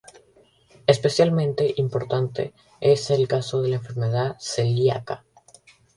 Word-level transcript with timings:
Especialmente 0.87 1.75
importante 1.77 2.55
es 2.79 3.11
el 3.11 3.27
caso 3.27 3.61
de 3.61 3.69
la 3.69 3.75
enfermedad 3.75 4.35
celíaca. 4.39 5.23